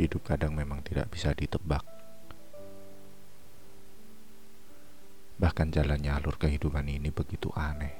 [0.00, 1.84] Hidup kadang memang tidak bisa ditebak.
[5.36, 7.92] Bahkan jalannya alur kehidupan ini begitu aneh.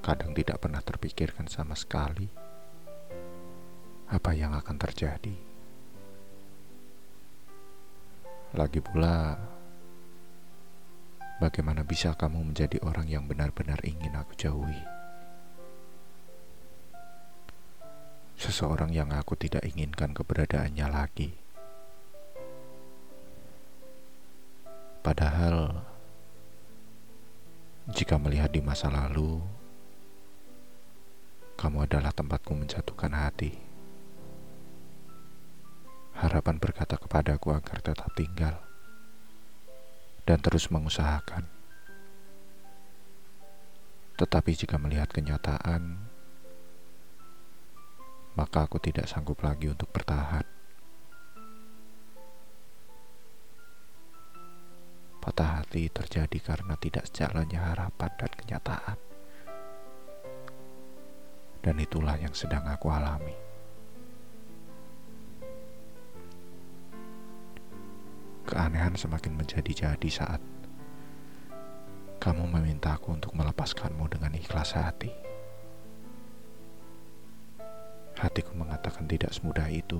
[0.00, 2.26] Kadang tidak pernah terpikirkan sama sekali
[4.12, 5.36] apa yang akan terjadi.
[8.52, 9.40] Lagi pula,
[11.40, 15.01] bagaimana bisa kamu menjadi orang yang benar-benar ingin aku jauhi?
[18.42, 21.30] Seseorang yang aku tidak inginkan keberadaannya lagi.
[25.06, 25.86] Padahal,
[27.86, 29.38] jika melihat di masa lalu,
[31.54, 33.54] kamu adalah tempatku menjatuhkan hati.
[36.18, 38.58] Harapan berkata kepadaku agar tetap tinggal
[40.26, 41.46] dan terus mengusahakan.
[44.18, 46.11] Tetapi jika melihat kenyataan,
[48.32, 50.44] maka aku tidak sanggup lagi untuk bertahan.
[55.22, 58.98] Patah hati terjadi karena tidak sejalannya harapan dan kenyataan.
[61.62, 63.38] Dan itulah yang sedang aku alami.
[68.42, 70.42] Keanehan semakin menjadi-jadi saat
[72.18, 75.10] kamu memintaku untuk melepaskanmu dengan ikhlas hati.
[78.22, 79.98] Hatiku mengatakan tidak semudah itu.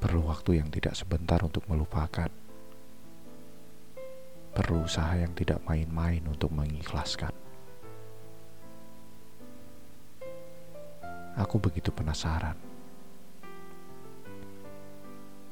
[0.00, 2.32] Perlu waktu yang tidak sebentar untuk melupakan.
[4.56, 7.36] Perlu usaha yang tidak main-main untuk mengikhlaskan.
[11.36, 12.56] Aku begitu penasaran.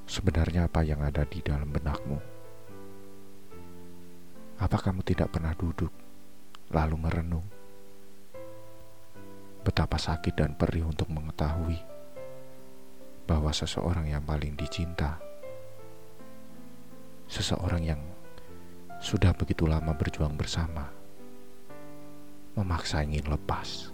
[0.09, 2.17] Sebenarnya apa yang ada di dalam benakmu?
[4.65, 5.93] Apa kamu tidak pernah duduk
[6.73, 7.60] lalu merenung?
[9.81, 11.81] Betapa sakit dan perih untuk mengetahui
[13.25, 15.17] bahwa seseorang yang paling dicinta,
[17.25, 17.97] seseorang yang
[19.01, 20.85] sudah begitu lama berjuang bersama,
[22.61, 23.89] memaksa ingin lepas.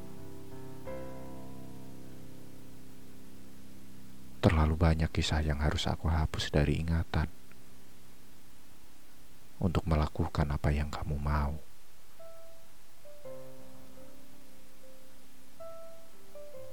[4.43, 7.31] Terlalu banyak kisah yang harus aku hapus dari ingatan
[9.63, 11.55] untuk melakukan apa yang kamu mau.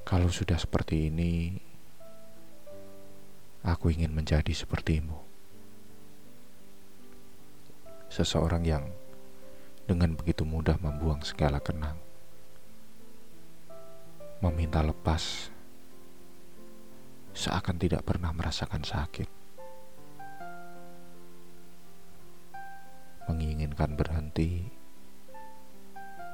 [0.04, 1.56] Kalau sudah seperti ini,
[3.64, 5.16] aku ingin menjadi sepertimu.
[8.12, 8.86] Seseorang yang
[9.88, 11.98] dengan begitu mudah membuang segala kenang,
[14.44, 15.50] meminta lepas,
[17.32, 19.28] seakan tidak pernah merasakan sakit,
[23.32, 24.68] menginginkan berhenti,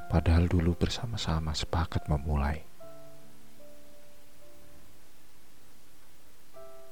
[0.09, 2.68] padahal dulu bersama-sama sepakat memulai.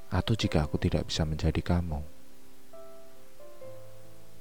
[0.07, 1.99] Atau jika aku tidak bisa menjadi kamu,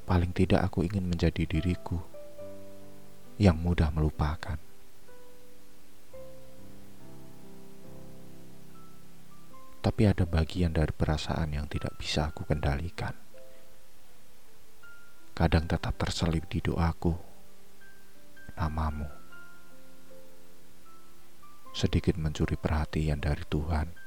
[0.06, 1.98] paling tidak aku ingin menjadi diriku
[3.42, 4.62] yang mudah melupakan.
[9.82, 13.14] Tapi ada bagian dari perasaan yang tidak bisa aku kendalikan.
[15.34, 17.14] Kadang tetap terselip di doaku,
[18.54, 19.06] namamu.
[21.76, 24.05] Sedikit mencuri perhatian dari Tuhan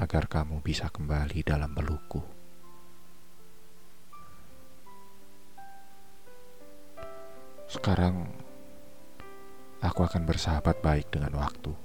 [0.00, 2.24] agar kamu bisa kembali dalam pelukku.
[7.68, 8.24] Sekarang
[9.84, 11.76] aku akan bersahabat baik dengan waktu.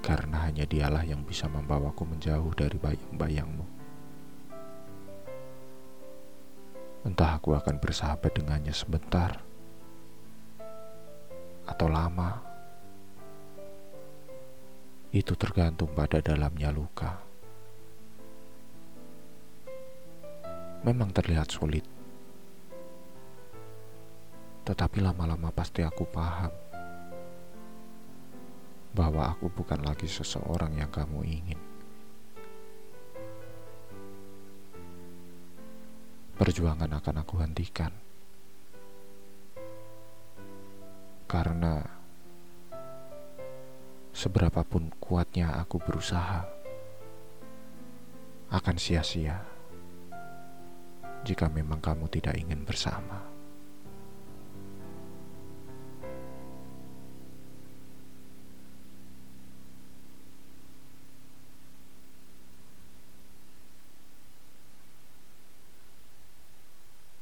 [0.00, 3.66] Karena hanya dialah yang bisa membawaku menjauh dari bayang-bayangmu.
[7.10, 9.42] Entah aku akan bersahabat dengannya sebentar
[11.66, 12.49] atau lama
[15.10, 17.18] itu tergantung pada dalamnya luka.
[20.86, 21.84] Memang terlihat sulit,
[24.64, 26.48] tetapi lama-lama pasti aku paham
[28.96, 31.60] bahwa aku bukan lagi seseorang yang kamu ingin.
[36.40, 37.92] Perjuangan akan aku hentikan
[41.30, 41.99] karena
[44.20, 46.44] seberapapun kuatnya aku berusaha,
[48.52, 49.40] akan sia-sia
[51.24, 53.39] jika memang kamu tidak ingin bersama.